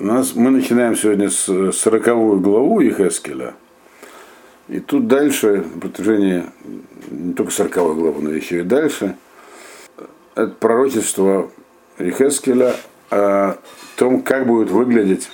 [0.00, 2.04] У нас, мы начинаем сегодня с 40
[2.40, 3.54] главу Ехескеля.
[4.68, 6.44] И тут дальше, на протяжении
[7.10, 9.16] не только 40 главы, но еще и дальше,
[10.36, 11.50] это пророчество
[11.98, 12.76] Ехескеля
[13.10, 13.56] о
[13.96, 15.30] том, как будет выглядеть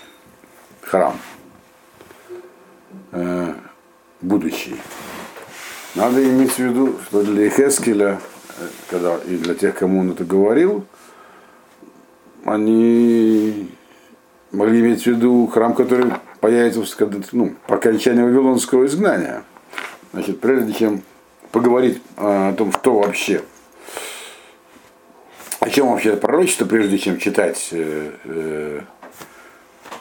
[0.81, 1.19] храм
[3.13, 3.53] э,
[4.23, 4.77] будущий.
[5.95, 8.19] Надо иметь в виду, что для Ехескеля,
[8.59, 10.87] э, когда, и для тех, кому он это говорил,
[12.47, 13.69] они
[14.55, 16.83] могли иметь в виду храм, который появится
[17.33, 19.45] ну, по окончании Вавилонского изгнания.
[20.13, 21.03] Значит, прежде чем
[21.51, 23.43] поговорить о том, что вообще,
[25.61, 28.81] о чем вообще пророчество, прежде чем читать э, э,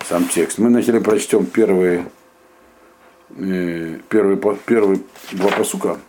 [0.07, 2.05] сам текст, мы начали прочтем первые,
[3.37, 4.99] э, первые, первые
[5.31, 5.99] два посука,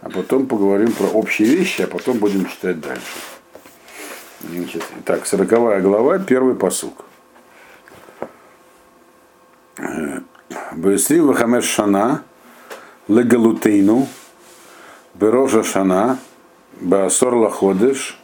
[0.00, 3.02] а потом поговорим про общие вещи, а потом будем читать дальше.
[4.40, 7.04] Значит, итак, сороковая глава, первый посук.
[10.82, 12.22] Бесри Вахамеш Шана,
[13.08, 14.08] Легалутейну,
[15.14, 16.18] Берожа Шана,
[16.80, 18.18] Баасор Лаходеш,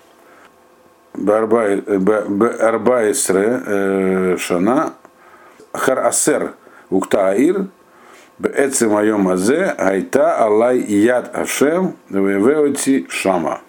[1.15, 2.27] Барбаисре
[4.39, 4.95] Шана,
[5.73, 6.55] Хар Асер
[6.91, 7.67] Уктаир,
[8.41, 13.61] Бецем Айом Азе, Айта Аллай Яд Ашем, Вевеоти Шама.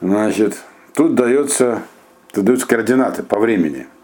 [0.00, 0.56] Значит,
[0.94, 1.82] тут дается,
[2.32, 3.86] тут даются координаты по времени–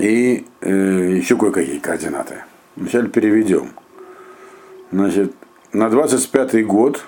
[0.00, 2.44] и э, еще кое-какие координаты.
[2.76, 3.70] Вначале переведем.
[4.90, 5.34] Значит,
[5.72, 7.04] на 25-й год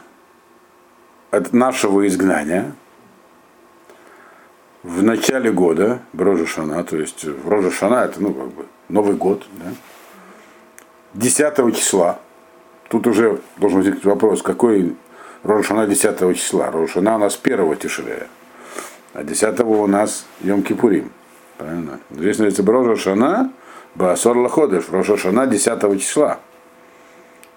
[1.30, 2.74] от нашего изгнания,
[4.82, 9.16] в начале года, Рожа Шана, то есть в Рожа Шана это, ну, как бы, Новый
[9.16, 9.72] год, да,
[11.14, 12.18] 10 числа,
[12.88, 14.96] тут уже должен возникнуть вопрос, какой
[15.44, 16.70] Рожа Шана 10 числа?
[16.70, 18.26] Рожа Шана у нас 1 Тишрея,
[19.14, 21.10] а 10 у нас Йом Кипурим.
[21.62, 22.00] Правильно?
[22.10, 23.52] Здесь называется Рожа Шана,
[23.94, 26.40] Басор Лаходыш, Рожа Шана 10 числа.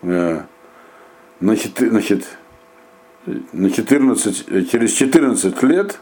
[0.03, 0.43] Э,
[1.41, 2.37] значит, значит,
[3.25, 5.99] на 14, через 14 лет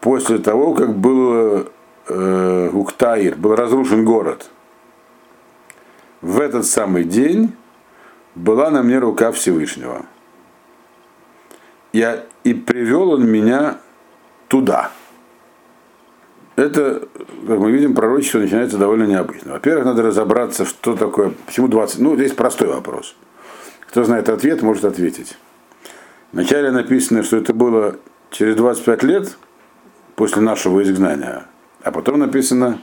[0.00, 1.66] после того, как был
[2.06, 4.48] э, Уктаир, был разрушен город,
[6.20, 7.52] в этот самый день
[8.36, 10.06] была на мне рука Всевышнего.
[11.92, 13.80] Я, и привел он меня
[14.46, 14.92] туда
[16.60, 17.08] это,
[17.46, 19.52] как мы видим, пророчество начинается довольно необычно.
[19.52, 23.16] Во-первых, надо разобраться, что такое, почему 20, ну, здесь простой вопрос.
[23.88, 25.36] Кто знает ответ, может ответить.
[26.32, 27.96] Вначале написано, что это было
[28.30, 29.36] через 25 лет
[30.14, 31.46] после нашего изгнания,
[31.82, 32.80] а потом написано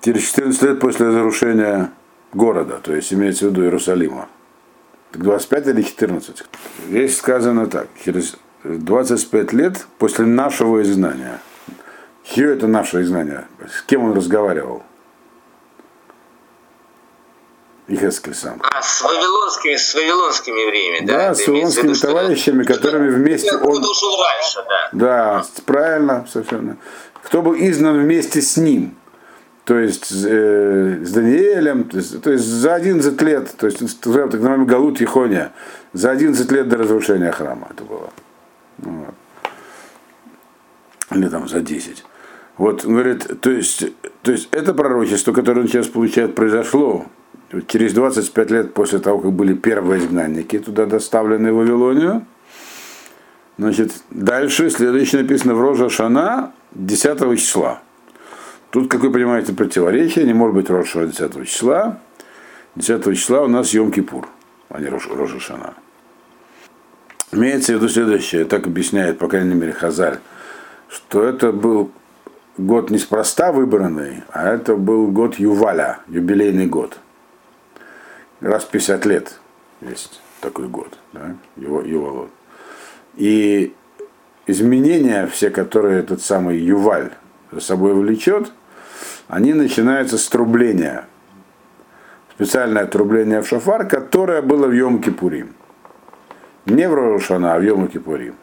[0.00, 1.90] через 14 лет после разрушения
[2.32, 4.28] города, то есть имеется в виду Иерусалима.
[5.12, 6.44] Так 25 или 14?
[6.88, 11.40] Здесь сказано так, через 25 лет после нашего изгнания–
[12.24, 13.46] Чье это наше изгнание?
[13.68, 14.82] С кем он разговаривал?
[17.86, 18.62] Ихескель сам.
[18.62, 21.16] А, с вавилонскими, с вавилонскими евреями, да?
[21.16, 22.74] Да, с вавилонскими виду, товарищами, что...
[22.74, 23.84] которыми вместе он...
[23.84, 24.88] ушел раньше, да.
[24.92, 26.78] Да, правильно, совершенно.
[27.22, 28.96] Кто был изгнан вместе с ним.
[29.66, 34.06] То есть э, с Даниэлем, то есть, то есть за 11 лет, то есть так
[34.06, 35.52] называемый Галут Ехония,
[35.94, 38.10] за 11 лет до разрушения храма это было.
[38.78, 39.14] Вот.
[41.10, 42.04] Или там за 10.
[42.56, 43.84] Вот, говорит, то есть,
[44.22, 47.06] то есть это пророчество, которое он сейчас получает, произошло
[47.66, 52.24] через 25 лет после того, как были первые изгнанники туда доставлены в Вавилонию.
[53.58, 57.82] Значит, дальше, следующее написано в Рожа Шана 10 числа.
[58.70, 62.00] Тут, как вы понимаете, противоречие, не может быть Рожа 10 числа.
[62.76, 64.26] 10 числа у нас Йом-Кипур,
[64.68, 65.74] а не Рожа Шана.
[67.30, 70.18] Имеется в виду следующее, так объясняет, по крайней мере, Хазаль,
[70.88, 71.90] что это был
[72.56, 76.98] год неспроста выбранный, а это был год Юваля, юбилейный год.
[78.40, 79.38] Раз в 50 лет
[79.80, 82.30] есть такой год, да, его, Ювалот.
[83.16, 83.74] И
[84.46, 87.12] изменения все, которые этот самый Юваль
[87.50, 88.52] за собой влечет,
[89.28, 91.06] они начинаются с трубления.
[92.34, 95.52] Специальное трубление в шафар, которое было в Йом-Кипурим.
[96.66, 98.34] Не в Рошана, а в Йом-Кипурим.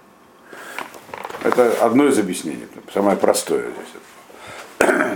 [1.43, 4.00] Это одно из объяснений, самое простое здесь.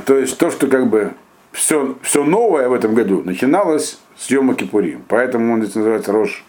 [0.05, 1.13] То есть то, что как бы
[1.51, 5.03] все, все новое в этом году начиналось с Йома Кипурим.
[5.07, 6.43] Поэтому он здесь называется Рош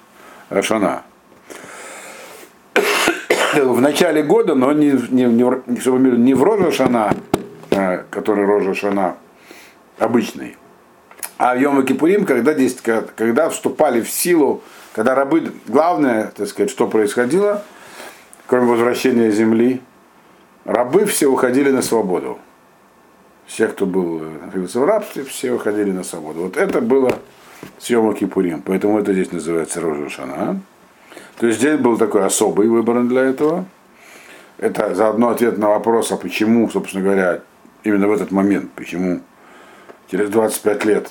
[0.51, 1.03] Рашана.
[3.55, 7.15] В начале года, но не, не, не, чтобы не в Рожа Шана,
[7.71, 9.17] а, который Рожа Шана
[9.99, 10.57] обычный,
[11.39, 14.63] а в Йома Кипурим, когда, здесь, когда вступали в силу,
[14.93, 17.65] когда рабы, главное, так сказать, что происходило–
[18.47, 19.81] кроме возвращения земли,
[20.65, 22.39] рабы все уходили на свободу.
[23.47, 26.43] Все, кто был находился в рабстве, все уходили на свободу.
[26.43, 27.19] Вот это было
[27.79, 28.63] съема Кипурим.
[28.63, 30.61] Поэтому это здесь называется Рожушана.
[31.39, 33.67] То есть здесь был такой особый выбор для этого.
[34.59, 37.41] Это заодно ответ на вопрос, а почему, собственно говоря,
[37.85, 39.21] именно в этот момент, почему
[40.11, 41.11] через 25 лет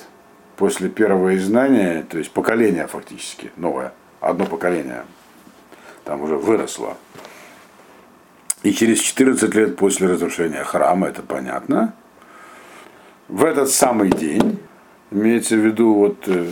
[0.56, 5.04] после первого изгнания, то есть поколение фактически, новое, одно поколение,
[6.04, 6.96] там уже выросло.
[8.62, 11.94] И через 14 лет после разрушения храма, это понятно,
[13.28, 14.58] в этот самый день,
[15.10, 16.46] имеется в виду вот э,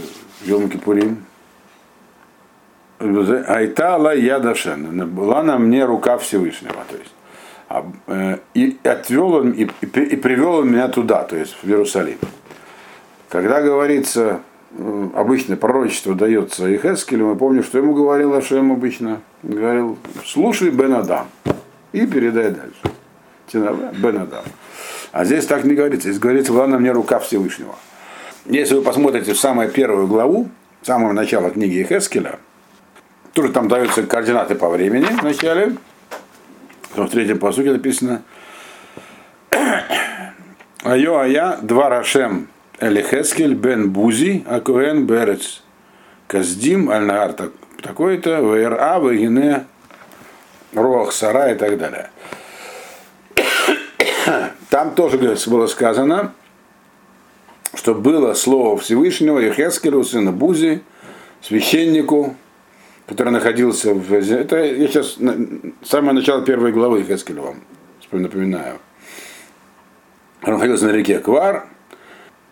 [0.44, 1.25] Йом Кипурим,
[2.99, 7.12] Айтала Ядашен, была на мне рука Всевышнего, то есть
[7.69, 12.19] а, э, и отвел он, и, и, привел он меня туда, то есть в Иерусалим.
[13.29, 14.41] Когда говорится,
[15.15, 19.21] обычно пророчество дается Ихескелю, мы помним, что ему говорил Ашем обычно.
[19.43, 21.26] Говорил, слушай Бен Адам
[21.93, 23.93] и передай дальше.
[23.99, 24.44] Бен Адам.
[25.14, 26.08] А здесь так не говорится.
[26.08, 27.76] Здесь говорится, главное мне рука Всевышнего.
[28.46, 30.49] Если вы посмотрите в самую первую главу,
[30.82, 32.40] самого начала книги Ихескеля,
[33.32, 35.76] тоже там даются координаты по времени в начале,
[36.96, 38.22] в третьем посуке написано
[40.82, 42.49] Айо Ая, два Рашем
[42.81, 45.62] Элихескель бен Бузи, Акуэн Берец,
[46.26, 47.50] Каздим, Аль-Нагар,
[47.81, 49.66] такой-то, ВРА, Вагине,
[50.75, 52.11] Рох, Сара и так далее.
[54.75, 56.32] Там тоже было сказано,
[57.75, 60.82] что было слово Всевышнего Ехескелю, сына Бузи,
[61.43, 62.35] священнику,
[63.06, 64.12] который находился в...
[64.12, 65.17] Это я сейчас
[65.85, 67.62] самое начало первой главы Ехескеля вам
[68.11, 68.81] напоминаю.
[70.43, 71.69] Он находился на реке Квар,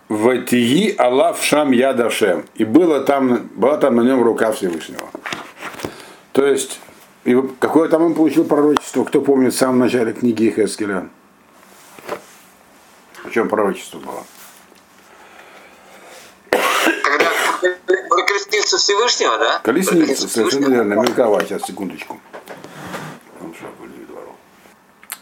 [0.09, 2.45] Ватии Аллах Шам Ядашем.
[2.55, 5.11] И было там, была там на нем рука Всевышнего.
[6.31, 6.79] То есть,
[7.25, 11.09] и какое там он получил пророчество, кто помнит в самом начале книги Хескеля?
[13.33, 14.25] Чем пророчество было?
[16.51, 17.31] Когда
[18.11, 19.59] про колесницу Всевышнего, да?
[19.61, 22.21] Колесница, совершенно верно, мелькова, сейчас, секундочку.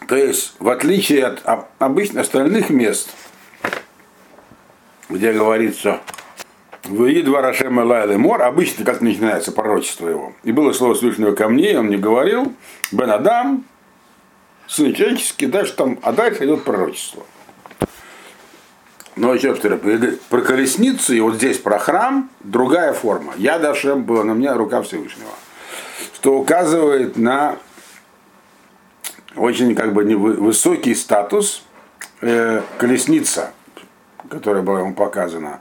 [0.09, 3.11] То есть, в отличие от обычных остальных мест,
[5.07, 6.01] где говорится
[6.83, 10.33] в два Рашем Лайлы Мор, обычно как начинается пророчество его.
[10.43, 12.53] И было слово Всевышнего ко мне, он мне говорил,
[12.91, 13.63] Бен Адам,
[14.67, 17.25] сын человеческий, дальше там, а дальше идет пророчество.
[19.21, 23.33] Но еще повторяю, про колесницу и вот здесь про храм другая форма.
[23.37, 25.29] Я Дашем была на мне рука Всевышнего.
[26.15, 27.57] Что указывает на
[29.35, 31.63] очень как бы высокий статус
[32.21, 33.53] э, колесница
[34.31, 35.59] которая была ему показана,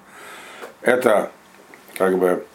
[0.81, 1.31] это
[1.97, 2.47] как бы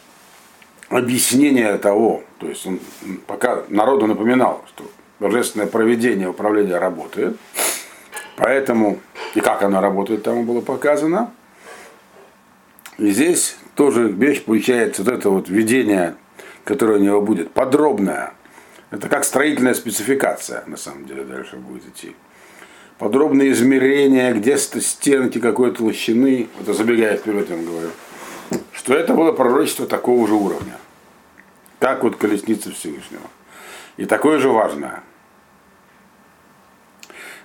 [0.88, 2.80] объяснение того, то есть он
[3.26, 7.36] пока народу напоминал, что божественное проведение управления работает,
[8.36, 9.00] поэтому
[9.34, 11.32] и как оно работает, тому было показано.
[12.98, 16.14] И здесь тоже вещь получается, вот это вот видение,
[16.64, 18.32] которое у него будет, подробное.
[18.90, 22.14] Это как строительная спецификация, на самом деле, дальше будет идти
[22.98, 27.90] подробные измерения, где стенки какой толщины, это забегая вперед, я вам говорю,
[28.72, 30.78] что это было пророчество такого же уровня,
[31.78, 33.22] как вот колесница Всевышнего.
[33.96, 35.02] И такое же важное.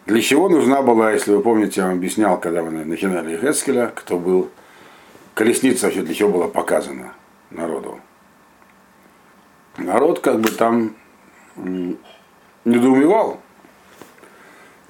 [0.06, 4.18] Для чего нужна была, если вы помните, я вам объяснял, когда мы начинали Хескеля, кто
[4.18, 4.50] был,
[5.34, 7.14] колесница вообще для чего была показана
[7.50, 8.00] народу.
[9.78, 10.96] Народ как бы там
[12.66, 13.40] недоумевал,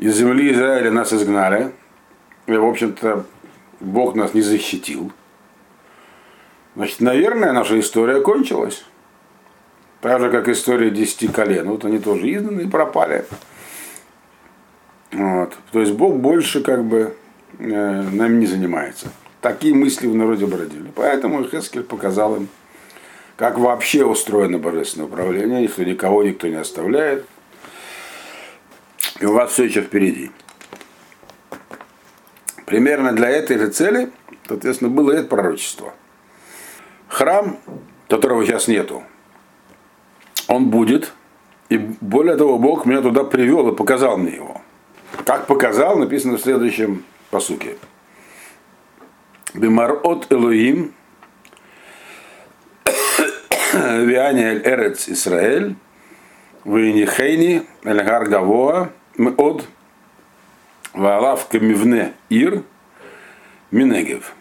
[0.01, 1.71] из земли Израиля нас изгнали.
[2.47, 3.23] И, в общем-то,
[3.79, 5.11] Бог нас не защитил.
[6.75, 8.83] Значит, наверное, наша история кончилась.
[10.01, 11.69] Так же, как история десяти колен.
[11.69, 13.25] Вот они тоже изгнаны и пропали.
[15.11, 15.57] Вот.
[15.71, 17.15] То есть Бог больше как бы
[17.59, 19.11] э, нами не занимается.
[19.41, 20.91] Такие мысли в народе бродили.
[20.95, 22.47] Поэтому Хескель показал им,
[23.35, 27.25] как вообще устроено божественное управление, что никого никто не оставляет,
[29.19, 30.31] и у вас все еще впереди.
[32.65, 34.11] Примерно для этой же цели,
[34.47, 35.93] соответственно, было это пророчество.
[37.07, 37.57] Храм,
[38.07, 39.03] которого сейчас нету,
[40.47, 41.13] он будет,
[41.69, 44.61] и более того, Бог меня туда привел и показал мне его.
[45.25, 47.77] Как показал, написано в следующем посуке.
[49.53, 50.93] Бимарот Элоим,
[53.73, 55.75] Виане Эрец Исраэль,
[56.63, 59.65] Винихейни, Эльгар Гавоа, Меод
[60.93, 62.63] Ваалав Камивне Ир
[63.71, 64.33] Минегев.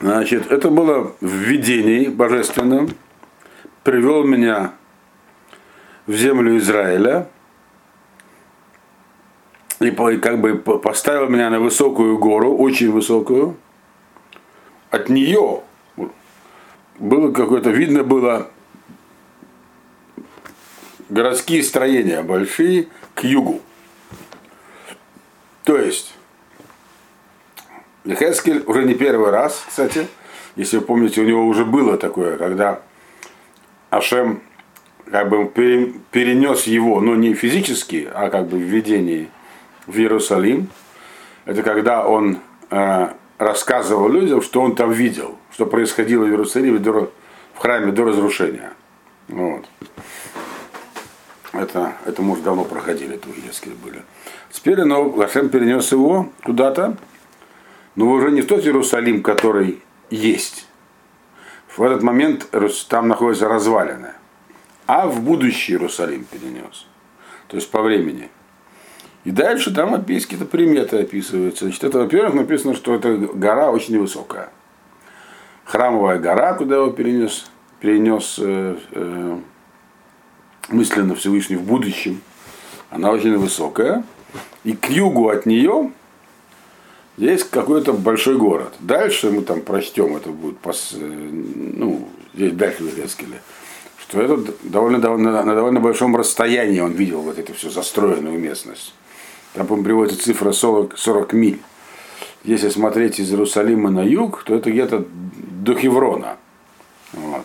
[0.00, 2.90] Значит, это было в видении божественном.
[3.82, 4.72] Привел меня
[6.06, 7.28] в землю Израиля.
[9.80, 13.56] И как бы поставил меня на высокую гору, очень высокую.
[14.90, 15.62] От нее
[16.98, 18.50] было какое-то, видно было
[21.08, 23.60] городские строения большие к югу.
[25.64, 26.14] То есть,
[28.06, 30.08] Хескель уже не первый раз, кстати,
[30.56, 32.80] если вы помните, у него уже было такое, когда
[33.90, 34.42] Ашем
[35.10, 35.46] как бы
[36.10, 39.28] перенес его, но не физически, а как бы в видении
[39.88, 40.68] в Иерусалим.
[41.44, 42.38] Это когда он
[42.70, 47.10] э, рассказывал людям, что он там видел, что происходило в Иерусалиме до,
[47.54, 48.72] в храме до разрушения.
[49.26, 49.64] Вот.
[51.52, 53.40] Это, это мы уже давно проходили, это уже
[53.82, 54.02] были.
[54.50, 56.96] Теперь но Гашем перенес его куда-то,
[57.96, 60.68] но уже не в тот Иерусалим, который есть.
[61.74, 62.48] В этот момент
[62.88, 64.12] там находится развалины,
[64.86, 66.86] а в будущий Иерусалим перенес.
[67.48, 68.28] То есть по времени.
[69.28, 71.66] И дальше там опись какие-то приметы описываются.
[71.66, 74.48] Значит, это, во-первых, написано, что эта гора очень высокая.
[75.66, 77.44] Храмовая гора, куда его перенес,
[77.78, 79.38] перенес э, э,
[80.70, 82.22] мысленно Всевышний в будущем.
[82.88, 84.02] Она очень высокая.
[84.64, 85.92] И к югу от нее
[87.18, 88.72] есть какой-то большой город.
[88.80, 93.42] Дальше мы там прочтем, это будет пос, э, ну, здесь дальше в Эскеле,
[93.98, 98.94] что это довольно, довольно, на довольно большом расстоянии он видел вот эту всю застроенную местность.
[99.58, 101.60] Там, по приводится цифра 40, 40 миль.
[102.44, 106.36] Если смотреть из Иерусалима на юг, то это где-то до Хеврона.
[107.12, 107.44] Вот.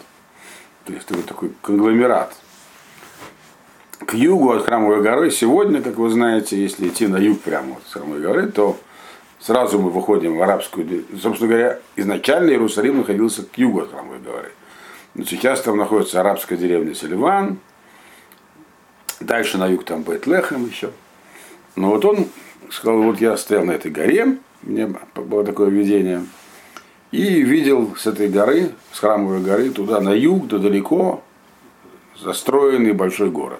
[0.86, 2.36] То есть это такой конгломерат.
[3.98, 7.91] К югу от Храмовой горы сегодня, как вы знаете, если идти на юг прямо от
[7.91, 8.77] Храмовой горы, то
[9.39, 11.05] сразу мы выходим в арабскую...
[11.20, 14.51] Собственно говоря, изначально Иерусалим находился к югу от Храмовой горы.
[15.15, 17.58] Но сейчас там находится арабская деревня Селиван.
[19.20, 20.91] Дальше на юг там Бетлехем еще.
[21.75, 22.27] Но вот он
[22.70, 26.25] сказал, вот я стоял на этой горе, у меня было такое видение,
[27.12, 31.24] и видел с этой горы, с храмовой горы, туда на юг, то далеко,
[32.20, 33.60] застроенный большой город.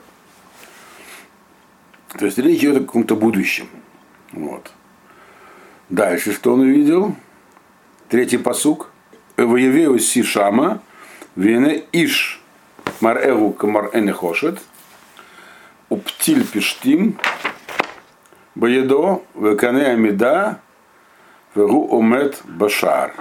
[2.18, 3.68] То есть речь идет о каком-то будущем.
[4.32, 4.72] Вот.
[5.90, 7.16] Дальше что он увидел?
[8.10, 8.90] Третий посук.
[9.36, 10.82] Воевеу Сишама,
[11.36, 12.40] Вене Иш,
[13.02, 14.60] Марэгу Камар Энехошет,
[15.90, 17.18] Уптиль Пиштим,
[18.56, 20.60] Боедо, Векане Амида,
[21.56, 23.14] Вегу Омет Башар.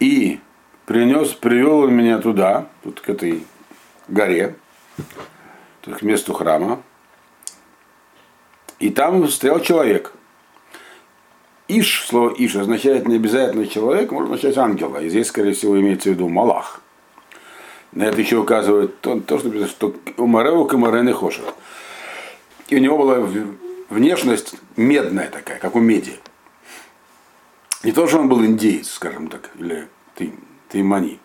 [0.00, 0.40] И
[0.86, 3.46] принес, привел он меня туда, вот к этой
[4.08, 4.56] горе,
[5.82, 6.82] к месту храма.
[8.80, 10.12] И там стоял человек.
[11.68, 14.98] Иш, слово Иш означает не обязательно человек, может означать ангела.
[14.98, 16.80] И здесь, скорее всего, имеется в виду Малах.
[17.92, 21.44] На это еще указывает то, то что что Умареу Камарены Хошер.
[22.72, 23.28] И у него была
[23.90, 26.18] внешность медная такая, как у меди.
[27.82, 29.88] Не то, что он был индеец, скажем так, или
[30.70, 31.20] таймани,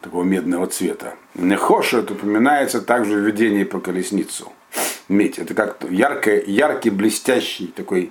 [0.00, 1.14] такого медного цвета.
[1.34, 4.52] Нехоша это упоминается также в видении по колесницу.
[5.06, 5.38] Медь.
[5.38, 8.10] Это как яркий, яркий, блестящий такой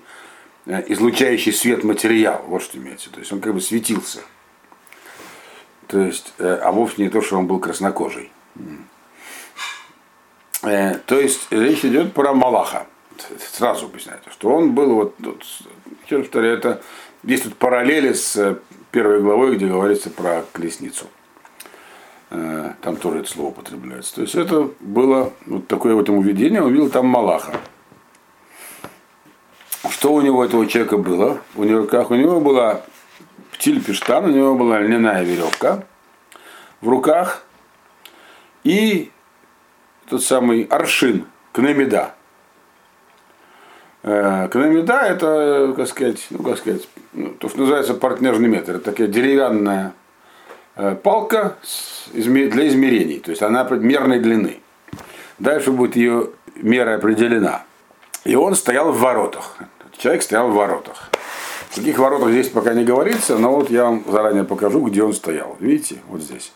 [0.65, 2.45] э, излучающий свет материал.
[2.47, 3.09] Вот что имеется.
[3.09, 4.21] То есть он как бы светился.
[5.87, 8.31] То есть, э, а вовсе не то, что он был краснокожий.
[10.63, 12.87] Э, то есть речь идет про Малаха.
[13.53, 15.43] Сразу объясняется, что он был вот, вот
[16.05, 16.81] еще повторяю, это
[17.23, 18.55] есть тут параллели с э,
[18.91, 21.05] первой главой, где говорится про колесницу.
[22.29, 24.15] Э, там тоже это слово употребляется.
[24.15, 27.53] То есть это было вот такое вот ему видение, он видел там Малаха.
[29.89, 31.39] Что у него этого человека было?
[31.55, 32.81] У него, как у него была
[33.51, 35.83] птиль пештан, у него была льняная веревка
[36.81, 37.43] в руках
[38.63, 39.11] и
[40.09, 42.13] тот самый аршин, кнемида.
[44.03, 48.75] Э, кнемида это, как сказать, ну, как сказать, ну, то, что называется партнерный метр.
[48.75, 49.93] Это такая деревянная
[50.75, 51.57] э, палка
[52.13, 54.59] для измерений, то есть она мерной длины.
[55.37, 57.63] Дальше будет ее мера определена.
[58.25, 59.55] И он стоял в воротах.
[59.97, 61.09] Человек стоял в воротах.
[61.69, 65.13] В каких воротах здесь пока не говорится, но вот я вам заранее покажу, где он
[65.13, 65.55] стоял.
[65.59, 66.51] Видите, вот здесь.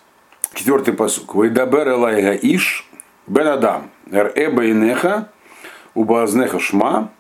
[0.54, 1.36] Четвертый посук.
[1.36, 2.88] Вайдабер элайга иш
[3.28, 5.30] Бен Адам, Эба Инеха,
[5.94, 7.12] Убаазнеха Шма,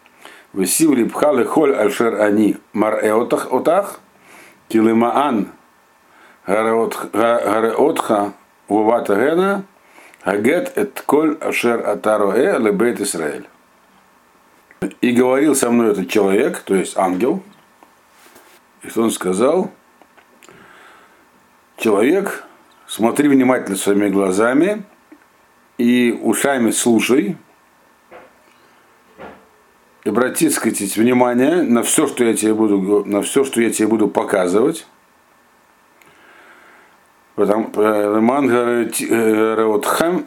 [0.54, 4.00] Весив Липхалы Холь Альшер Ани, Мар Эотах Отах,
[4.68, 5.52] Килимаан
[6.46, 8.34] Гареотха
[8.68, 9.64] Увата Гена,
[10.24, 13.48] Агет Эт Коль Ашер Атароэ Лебейт Исраэль.
[15.00, 17.42] И говорил со мной этот человек, то есть ангел,
[18.82, 19.72] и он сказал?
[21.78, 22.44] Человек,
[22.86, 24.84] смотри внимательно своими глазами
[25.78, 27.38] и ушами слушай,
[30.06, 33.88] обрати, так сказать, внимание на все, что я тебе буду, на все, что я тебе
[33.88, 34.86] буду показывать.
[37.36, 37.72] Потому
[38.22, 38.50] Ман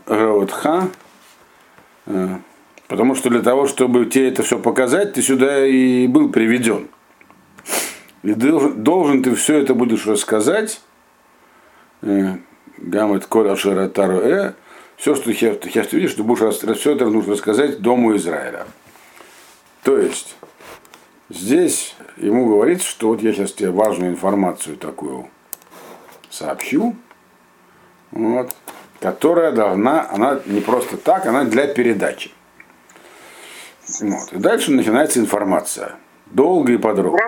[0.06, 0.88] Раотха,
[2.88, 6.88] потому что для того, чтобы тебе это все показать, ты сюда и был приведен.
[8.24, 10.80] И должен, должен ты все это будешь рассказать.
[12.02, 14.52] Гамет Коля Э.
[14.96, 18.66] Все, что ты сейчас видишь, ты будешь все это нужно рассказать Дому Израиля.
[19.82, 20.36] То есть,
[21.28, 25.30] здесь ему говорится, что вот я сейчас тебе важную информацию такую
[26.30, 26.96] сообщу,
[28.10, 28.50] вот,
[29.00, 32.30] которая должна, она не просто так, она для передачи.
[34.00, 34.32] Вот.
[34.32, 35.96] И дальше начинается информация.
[36.26, 37.20] Долго и подробно.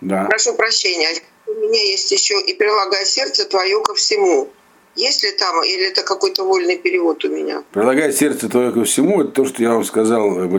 [0.00, 0.24] Да.
[0.24, 1.08] Прошу прощения,
[1.46, 4.48] у меня есть еще и прилагая сердце твое ко всему.
[4.96, 7.62] Есть ли там, или это какой-то вольный перевод у меня?
[7.72, 10.56] Прилагая сердце твое ко всему, это то, что я вам сказал, Эба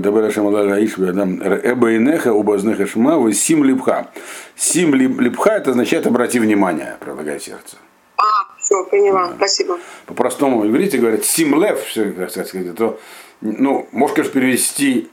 [1.95, 4.11] Инеха, Убазнеха Шма, вы Сим Липха.
[4.55, 7.77] Сим Липха это означает обрати внимание, прилагая сердце.
[8.17, 8.23] А,
[8.59, 9.35] все, поняла, да.
[9.37, 9.79] спасибо.
[10.05, 12.99] По-простому иврите говорят Сим Лев, все, так сказать, то,
[13.41, 15.09] ну, можешь, конечно, перевести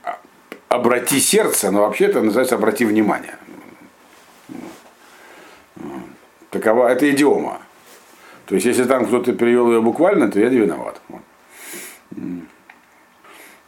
[0.69, 3.37] обрати сердце, но вообще это называется обрати внимание.
[6.51, 7.61] Такова, это идиома.
[8.47, 11.00] То есть, если там кто-то перевел ее буквально, то я не виноват.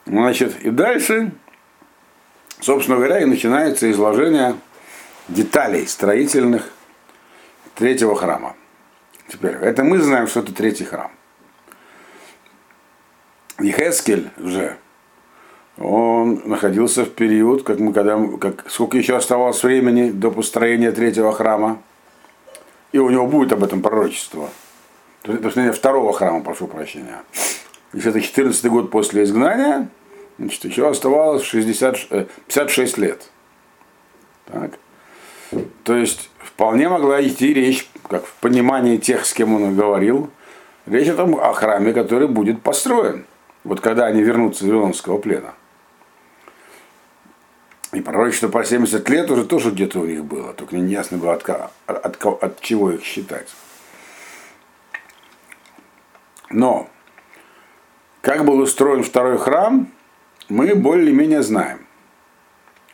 [0.07, 1.33] Значит, и дальше,
[2.61, 4.55] собственно говоря, и начинается изложение
[5.29, 6.71] деталей строительных
[7.75, 8.55] третьего храма.
[9.27, 11.11] Теперь, это мы знаем, что это третий храм.
[13.59, 14.79] Ехескель же,
[15.77, 21.33] он находился в период, как мы когда, как, сколько еще оставалось времени до построения третьего
[21.33, 21.83] храма,
[22.93, 24.49] и у него будет об этом пророчество
[25.37, 27.23] построения второго храма, прошу прощения.
[27.93, 29.89] Если это 14 год после изгнания,
[30.39, 32.09] значит, еще оставалось 60,
[32.47, 33.31] 56 э, лет.
[34.47, 34.79] Так.
[35.85, 40.31] То есть вполне могла идти речь, как в понимании тех, с кем он говорил,
[40.87, 43.25] речь о том, о храме, который будет построен.
[43.65, 45.55] Вот когда они вернутся из Вавилонского плена.
[47.93, 51.33] И пророчество по 70 лет уже тоже где-то у них было, только не ясно было,
[51.35, 51.49] от,
[51.87, 53.49] от, от чего их считать.
[56.51, 56.89] Но
[58.21, 59.89] как был устроен второй храм,
[60.49, 61.87] мы более-менее знаем.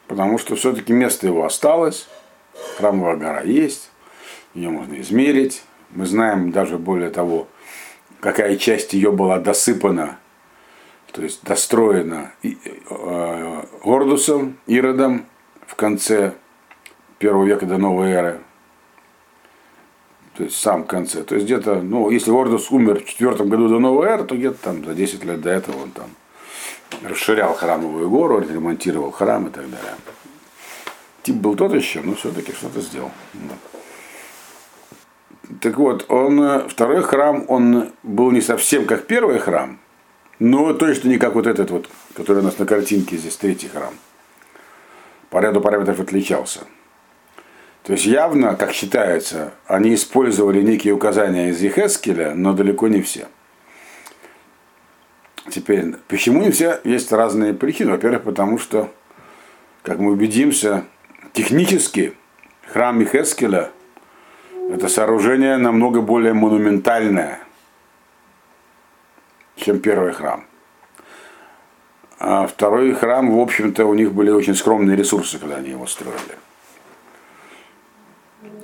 [0.07, 2.09] Потому что все-таки место его осталось,
[2.77, 3.91] храмовая гора есть,
[4.55, 5.65] ее можно измерить.
[5.91, 7.49] Мы знаем даже более того,
[8.21, 10.19] какая часть ее была досыпана,
[11.13, 15.27] то есть достроена э, Гордусом, Иродом
[15.67, 16.35] в конце
[17.19, 18.41] первого века до новой эры
[20.37, 21.23] то есть в самом конце.
[21.23, 24.59] То есть где-то, ну, если Ордус умер в четвертом году до новой эры, то где-то
[24.63, 26.11] там за 10 лет до этого он там
[27.03, 29.95] расширял храмовую гору, ремонтировал храм и так далее.
[31.23, 33.11] Тип был тот еще, но все-таки что-то сделал.
[35.61, 39.79] Так вот, он, э, второй храм, он был не совсем как первый храм,
[40.39, 43.95] но точно не как вот этот вот, который у нас на картинке здесь, третий храм.
[45.31, 46.61] По ряду параметров отличался.
[47.85, 53.29] То есть явно, как считается, они использовали некие указания из Ехескеля, но далеко не все.
[55.51, 56.81] Теперь, почему не все?
[56.85, 57.93] Есть разные причины.
[57.93, 58.91] Во-первых, потому что,
[59.83, 60.85] как мы убедимся,
[61.35, 62.15] технически
[62.67, 63.71] храм Ехескеля–
[64.71, 67.39] это сооружение намного более монументальное,
[69.57, 70.47] чем первый храм.
[72.19, 76.39] А второй храм, в общем-то, у них были очень скромные ресурсы, когда они его строили.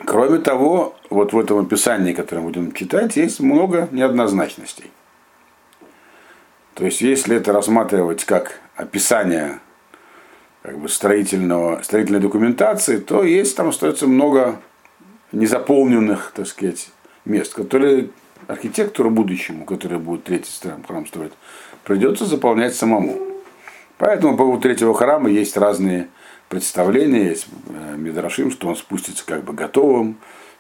[0.05, 4.91] Кроме того, вот в этом описании, которое мы будем читать, есть много неоднозначностей.
[6.75, 9.61] То есть, если это рассматривать как описание
[10.63, 14.61] как бы, строительного, строительной документации, то есть там остается много
[15.33, 16.91] незаполненных, так сказать,
[17.25, 18.09] мест, которые
[18.47, 20.51] архитектору будущему, который будет третий
[20.87, 21.33] храм строить,
[21.85, 23.19] придется заполнять самому.
[23.99, 26.09] Поэтому по поводу третьего храма есть разные
[26.51, 30.19] представление, есть э, Мидрашим, что он спустится как бы готовым.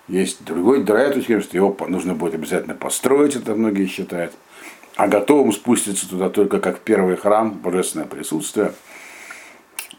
[0.08, 4.32] Есть другой, другая точка, что его нужно будет обязательно построить, это многие считают.
[4.96, 8.72] А готовым спуститься туда только как первый храм, божественное присутствие.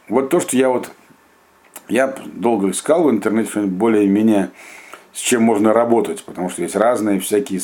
[0.07, 0.91] Вот то, что я вот
[1.87, 4.51] я долго искал в интернете более-менее
[5.13, 7.59] с чем можно работать, потому что есть разные всякие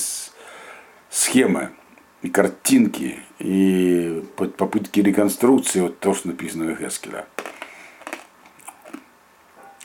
[1.10, 1.70] схемы
[2.22, 7.26] и картинки, и попытки реконструкции, вот то, что написано в Хескеля.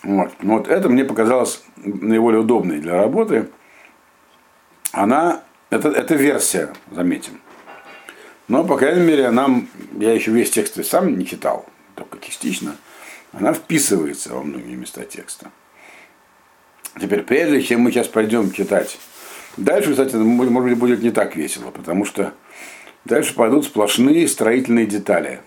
[0.02, 0.32] Вот.
[0.40, 3.48] вот это мне показалось наиболее удобной для работы.
[4.90, 7.40] Она, это, это версия, заметим.
[8.48, 12.76] Но, по крайней мере, нам, я еще весь текст сам не читал, только частично,
[13.32, 15.50] она вписывается во многие места текста.
[17.00, 18.98] Теперь, прежде чем мы сейчас пойдем читать
[19.56, 22.34] дальше, кстати, может быть, будет не так весело, потому что
[23.04, 25.40] дальше пойдут сплошные строительные детали.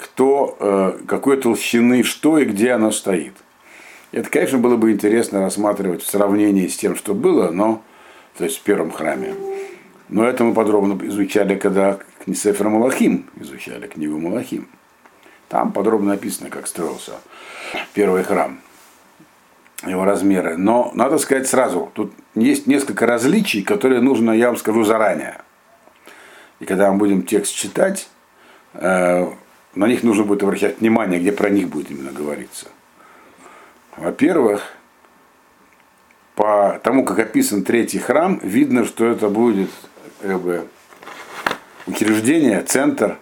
[0.00, 3.34] Кто, э, какой толщины, что и где оно стоит.
[4.12, 7.82] Это, конечно, было бы интересно рассматривать в сравнении с тем, что было, но,
[8.38, 9.34] то есть в первом храме.
[10.08, 14.68] Но это мы подробно изучали, когда Сефер Малахим изучали, книгу Малахим.
[15.48, 17.12] Там подробно написано, как строился
[17.92, 18.58] первый храм,
[19.86, 20.56] его размеры.
[20.56, 25.42] Но надо сказать сразу, тут есть несколько различий, которые нужно, я вам скажу заранее.
[26.58, 28.08] И когда мы будем текст читать,
[28.74, 29.26] э,
[29.74, 32.66] на них нужно будет обращать внимание, где про них будет именно говориться.
[33.96, 34.62] Во-первых,
[36.34, 39.70] по тому, как описан третий храм, видно, что это будет
[40.22, 40.66] как бы,
[41.86, 43.18] учреждение, центр,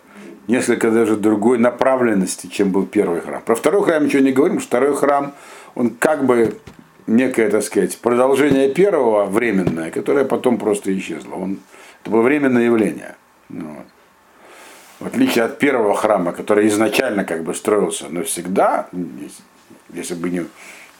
[0.47, 3.43] несколько даже другой направленности, чем был первый храм.
[3.43, 5.35] Про второй храм ничего не говорим, второй храм,
[5.75, 6.59] он как бы
[7.07, 11.35] некое, так сказать, продолжение первого временное, которое потом просто исчезло.
[11.35, 11.59] Он,
[12.03, 13.17] это было временное явление.
[13.49, 13.87] Ну вот.
[15.01, 18.89] В отличие от первого храма, который изначально как бы строился навсегда,
[19.93, 20.47] если бы не,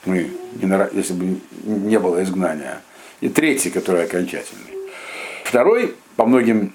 [0.05, 0.31] мы,
[0.63, 2.81] не, если бы не было изгнания.
[3.21, 4.73] И третий, который окончательный.
[5.43, 6.73] Второй, по многим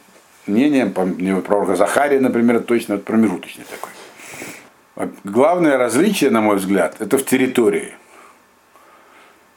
[0.47, 1.05] мнениям, по
[1.41, 5.09] пророка Захария, например, точно промежуточный такой.
[5.23, 7.93] Главное различие, на мой взгляд, это в территории.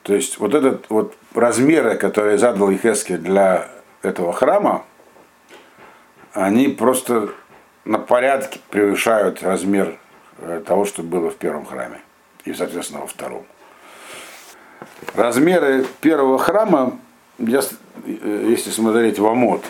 [0.02, 3.68] То есть вот этот вот размеры, которые задал Ихески для
[4.02, 4.84] этого храма,
[6.32, 7.30] они просто
[7.86, 9.98] на порядке превышают размер
[10.38, 12.00] э, того, что было в первом храме
[12.44, 13.46] и, соответственно, во втором.
[15.14, 16.98] Размеры первого храма,
[17.38, 19.64] если смотреть в Амот,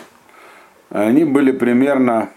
[0.89, 2.29] они были примерно,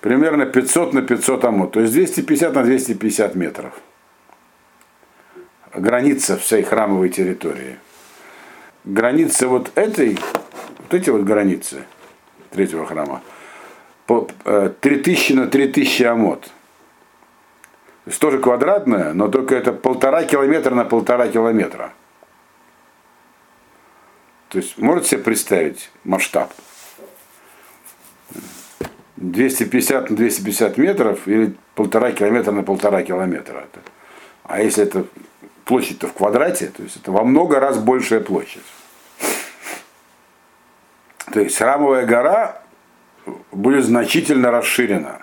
[0.00, 3.74] примерно 500 на 500 амот, то есть 250 на 250 метров.
[5.74, 7.78] Граница всей храмовой территории.
[8.84, 10.18] Граница вот этой,
[10.78, 11.84] вот эти вот границы
[12.50, 13.22] третьего храма,
[14.08, 16.42] 3000 э, на 3000 амот.
[18.04, 21.92] То есть тоже квадратная, но только это полтора километра на полтора километра.
[24.48, 26.50] То есть можете себе представить масштаб?
[29.16, 33.66] 250 на 250 метров или полтора километра на полтора километра.
[34.44, 35.04] А если это
[35.66, 38.62] площадь-то в квадрате, то есть это во много раз большая площадь.
[41.30, 42.62] То есть храмовая гора
[43.52, 45.22] будет значительно расширена.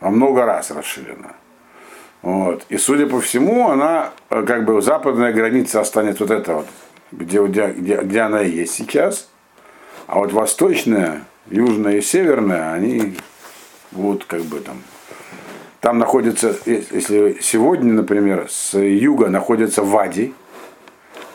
[0.00, 1.34] Во много раз расширена.
[2.22, 2.64] Вот.
[2.68, 6.66] И судя по всему, она, э, как бы, западная граница останется вот эта вот,
[7.12, 9.28] где, где, где она и есть сейчас.
[10.06, 13.16] А вот восточная, южная и северная, они
[13.92, 14.78] будут как бы там
[15.80, 20.34] там находится, если сегодня, например, с юга находится Вади,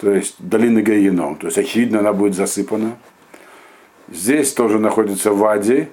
[0.02, 2.98] то есть долина Гаином, то есть очевидно она будет засыпана.
[4.12, 5.88] Здесь тоже находится Вади,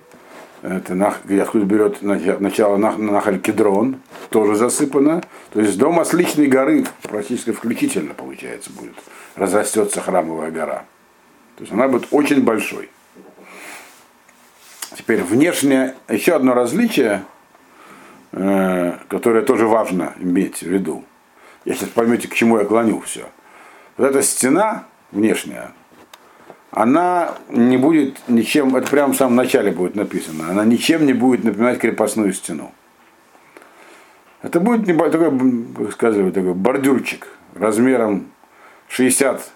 [0.63, 4.01] это где откуда берет начало Нахаль Кедрон,
[4.31, 5.23] тоже засыпано.
[5.53, 8.95] То есть до Масличной горы практически включительно, получается, будет,
[9.37, 10.85] разрастется храмовая гора.
[11.57, 12.91] То есть она будет очень большой.
[14.97, 17.23] Теперь внешнее, еще одно различие,
[18.33, 21.05] э, которое тоже важно иметь в виду.
[21.65, 23.27] Сейчас поймете, к чему я клоню все.
[23.97, 25.73] Вот эта стена внешняя,
[26.71, 31.45] она не будет ничем, это прямо в самом начале будет написано, она ничем не будет
[31.45, 32.73] напоминать крепостную стену.
[34.43, 38.27] Это будет такой, сказали, такой бордюрчик размером
[38.89, 39.51] 60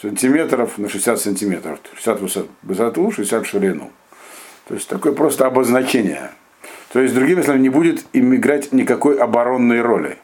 [0.00, 1.78] сантиметров на 60 сантиметров.
[1.94, 3.90] 60 высот, высоту, 60 ширину.
[4.66, 6.30] То есть такое просто обозначение.
[6.92, 10.18] То есть, другими словами, не будет им играть никакой оборонной роли.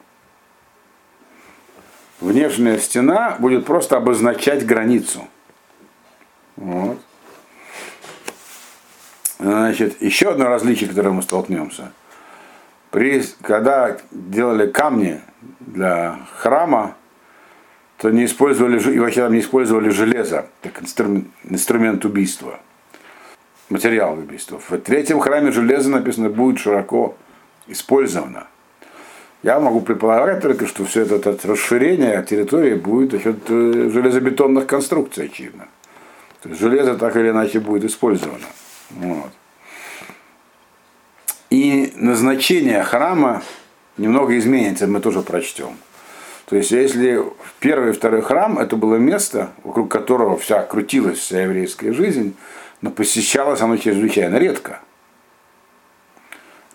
[2.20, 5.28] Внешняя стена будет просто обозначать границу.
[6.58, 6.98] Вот.
[9.38, 11.92] Значит, еще одно различие, которое мы столкнемся.
[12.90, 15.20] При, когда делали камни
[15.60, 16.96] для храма,
[17.98, 22.58] то не использовали, и вообще там не использовали железо как инструмент, инструмент убийства,
[23.68, 24.58] материал убийства.
[24.58, 27.16] В третьем храме железо написано будет широко
[27.68, 28.48] использовано.
[29.44, 34.66] Я могу предполагать только, что все это, это расширение территории будет за счет э, железобетонных
[34.66, 35.68] конструкций, очевидно.
[36.42, 38.46] То есть железо так или иначе будет использовано.
[38.90, 39.30] Вот.
[41.50, 43.42] И назначение храма
[43.96, 45.76] немного изменится, мы тоже прочтем.
[46.48, 47.22] То есть, если
[47.60, 52.34] первый и второй храм это было место, вокруг которого вся крутилась вся еврейская жизнь,
[52.80, 54.80] но посещалось оно чрезвычайно редко.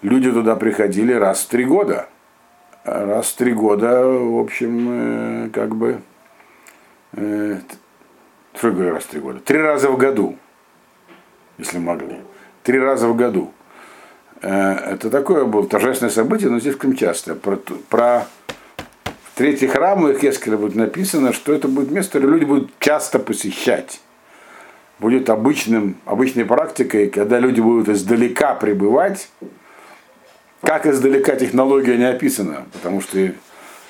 [0.01, 2.07] люди туда приходили раз в три года.
[2.83, 6.01] Раз в три года, в общем, э, как бы,
[7.13, 7.59] э,
[8.55, 9.39] что я раз в три года?
[9.39, 10.37] Три раза в году,
[11.57, 12.17] если могли.
[12.63, 13.51] Три раза в году.
[14.41, 17.35] Э, это такое было торжественное событие, но здесь часто.
[17.35, 17.57] Про,
[17.89, 18.27] про
[19.35, 24.01] третий храм у Ихескеля будет написано, что это будет место, где люди будут часто посещать.
[24.99, 29.29] Будет обычным, обычной практикой, когда люди будут издалека пребывать,
[30.61, 33.33] как издалека технология не описана, потому что,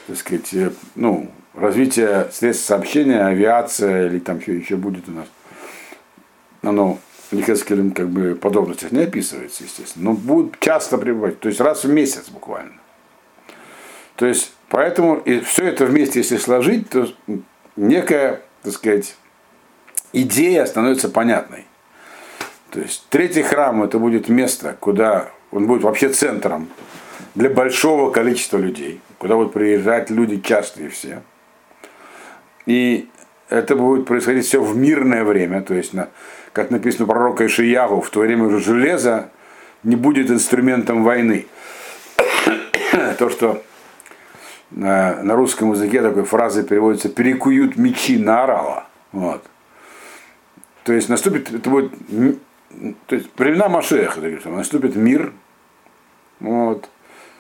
[0.08, 5.28] так сказать, э, ну, развитие средств сообщения, авиация или там еще, еще будет у нас,
[6.62, 7.00] оно
[7.34, 11.90] Никескелем как бы подробностях не описывается, естественно, но будут часто пребывать, то есть раз в
[11.90, 12.74] месяц буквально.
[14.16, 17.08] То есть, поэтому и все это вместе, если сложить, то
[17.76, 19.16] некая, так сказать,
[20.14, 21.66] идея становится понятной.
[22.70, 26.70] То есть третий храм это будет место, куда он будет вообще центром
[27.36, 31.22] для большого количества людей, куда будут приезжать люди часто и все.
[32.66, 33.10] И
[33.50, 36.10] это будет происходить все в мирное время, то есть, на,
[36.54, 39.30] как написано про пророка Ишиягу, в то время уже железо
[39.84, 41.46] не будет инструментом войны.
[43.20, 43.64] то, что
[44.72, 48.86] на, на русском языке такой фразой переводится «перекуют мечи на орала».
[49.12, 49.44] Вот.
[50.84, 51.94] То есть наступит, это будет,
[53.08, 55.32] то есть времена Машеха, наступит мир,
[56.40, 56.90] вот.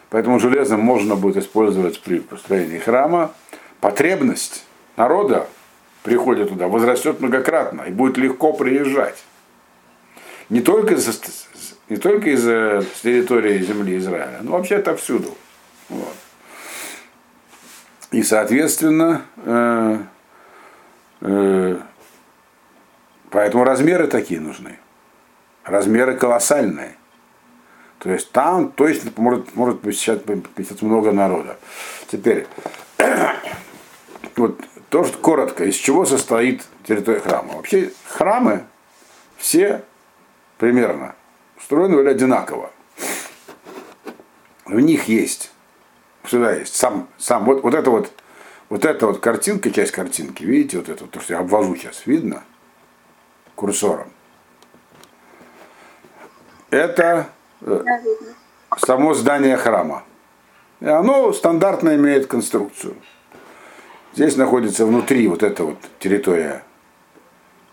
[0.09, 3.33] Поэтому железо можно будет использовать при построении храма.
[3.81, 4.63] Потребность
[4.95, 5.47] народа
[6.03, 9.23] приходит туда возрастет многократно и будет легко приезжать.
[10.49, 11.21] Не только из,
[11.89, 12.41] не только из
[13.01, 15.35] территории земли Израиля, но вообще отовсюду.
[15.89, 16.13] Вот.
[18.11, 19.97] И, соответственно, э,
[21.21, 21.77] э,
[23.31, 24.77] поэтому размеры такие нужны.
[25.63, 26.95] Размеры колоссальные.
[27.97, 31.57] То есть там точно может, может посещать, посещать много народа.
[32.11, 32.45] Теперь,
[34.35, 34.59] вот
[34.93, 37.55] то, что коротко, из чего состоит территория храма.
[37.55, 38.63] Вообще храмы
[39.37, 39.83] все
[40.59, 41.15] примерно
[41.57, 42.69] устроены были одинаково.
[44.65, 45.51] В них есть,
[46.27, 48.11] сюда есть, сам, сам вот, вот это вот,
[48.69, 52.43] вот эта вот картинка, часть картинки, видите, вот это, то, что я обвожу сейчас, видно?
[53.55, 54.11] Курсором.
[56.69, 57.29] Это
[57.65, 57.83] Э,
[58.77, 60.03] само здание храма.
[60.81, 62.95] И оно стандартно имеет конструкцию.
[64.15, 66.63] Здесь находится внутри вот эта вот территория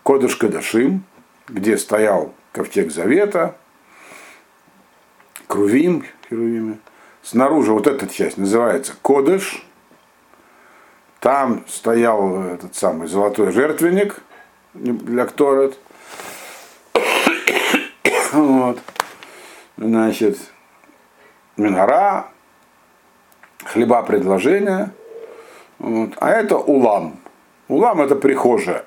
[0.01, 1.03] Кодыш Кадашим,
[1.47, 3.55] где стоял ковчег Завета,
[5.45, 6.79] Крувим, Херувимы.
[7.21, 9.63] Снаружи вот эта часть называется Кодыш.
[11.19, 14.19] Там стоял этот самый золотой жертвенник
[14.73, 15.77] для Кторет.
[18.31, 18.79] Вот
[19.77, 20.39] значит,
[21.55, 22.31] минора,
[23.63, 24.91] хлеба предложения,
[25.81, 26.11] вот.
[26.17, 27.17] а это улам.
[27.67, 28.85] Улам это прихожая.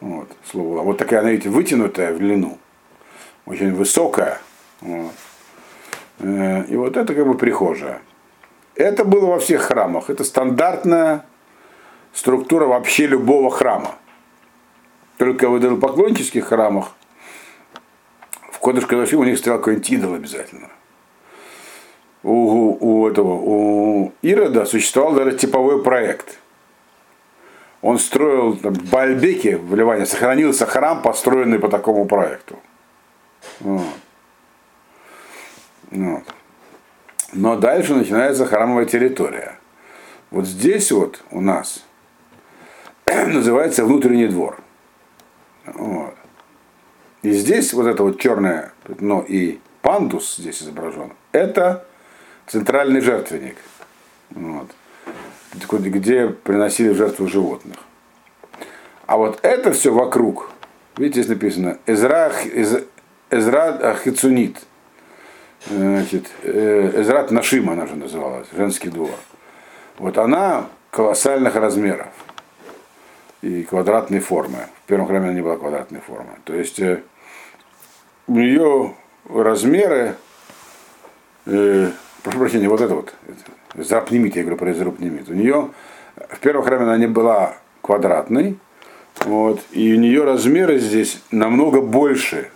[0.00, 0.84] Вот, слово улам.
[0.84, 2.58] Вот такая, она, видите, вытянутая в длину,
[3.46, 4.38] очень высокая.
[4.82, 5.12] Вот.
[6.20, 8.02] Э, и вот это как бы прихожая.
[8.74, 10.10] Это было во всех храмах.
[10.10, 11.24] Это стандартная
[12.12, 13.94] структура вообще любого храма.
[15.16, 16.92] Только в идолопоклоннических храмах
[18.52, 20.68] в Кодыш у них стоял какой-нибудь идол обязательно.
[22.28, 26.38] У, у этого, у Ирода существовал даже типовой проект.
[27.80, 32.58] Он строил там, в Бальбеке в Ливане, сохранился храм, построенный по такому проекту.
[33.60, 33.82] Вот.
[35.90, 36.22] Вот.
[37.32, 39.58] Но дальше начинается храмовая территория.
[40.30, 41.82] Вот здесь вот у нас
[43.06, 44.60] называется внутренний двор.
[45.64, 46.14] Вот.
[47.22, 51.86] И здесь вот это вот черное пятно и пандус здесь изображен, это
[52.48, 53.56] центральный жертвенник,
[54.30, 54.70] вот,
[55.70, 57.76] где приносили жертву животных.
[59.06, 60.50] А вот это все вокруг,
[60.96, 62.84] видите, здесь написано Эзрах, Эз,
[63.30, 64.58] Эзрат Ахицунит,
[65.66, 69.14] значит, э, Эзрат Нашима она же называлась, женский двор.
[69.98, 72.08] Вот она колоссальных размеров
[73.42, 74.66] и квадратной формы.
[74.84, 76.38] В первом храме она не была квадратной формы.
[76.44, 77.02] То есть э,
[78.26, 78.94] у нее
[79.28, 80.16] размеры,
[81.46, 81.90] э,
[82.22, 83.14] прошу прощения, вот это вот,
[83.74, 85.28] запнемит, я говорю про запнемит.
[85.28, 85.70] У нее
[86.28, 88.58] в первом храме она не была квадратной,
[89.24, 92.50] вот, и у нее размеры здесь намного больше.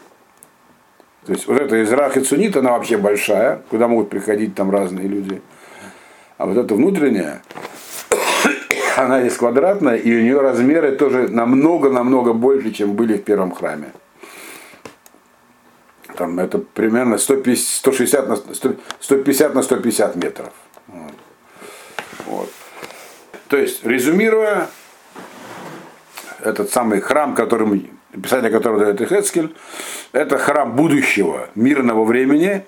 [1.27, 4.71] То есть вот эта из Рах и Цунит, она вообще большая, куда могут приходить там
[4.71, 5.41] разные люди.
[6.37, 7.43] А вот эта внутренняя,
[8.97, 13.93] она здесь квадратная, и у нее размеры тоже намного-намного больше, чем были в первом храме.
[16.23, 20.53] Там это примерно 150, 160 на 100, 150 на 150 метров.
[22.27, 22.49] Вот.
[23.49, 24.69] То есть, резюмируя,
[26.45, 29.53] этот самый храм, которым, описание которого дает Ихецкель,
[30.13, 32.65] это храм будущего, мирного времени,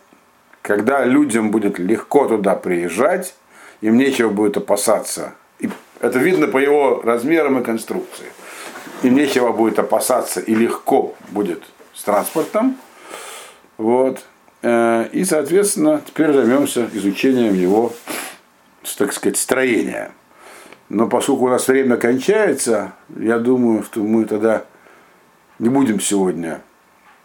[0.60, 3.36] когда людям будет легко туда приезжать,
[3.82, 5.34] им нечего будет опасаться.
[5.60, 8.26] И это видно по его размерам и конструкции.
[9.04, 11.62] Им нечего будет опасаться и легко будет
[11.94, 12.76] с транспортом.
[13.76, 14.24] Вот.
[14.62, 17.92] Э, и, соответственно, теперь займемся изучением его,
[18.96, 20.12] так сказать, строения.
[20.88, 24.64] Но поскольку у нас время кончается, я думаю, что мы тогда
[25.58, 26.62] не будем сегодня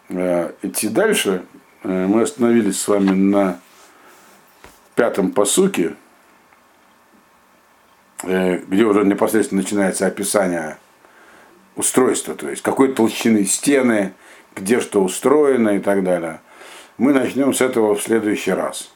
[0.08, 1.44] э, идти дальше.
[1.82, 3.58] Э, мы остановились с вами на
[4.94, 5.94] пятом посуке,
[8.22, 10.76] где уже непосредственно начинается описание
[11.74, 14.12] устройства, то есть какой толщины стены,
[14.56, 16.40] где что устроено и так далее.
[16.98, 18.90] Мы начнем с этого в следующий раз.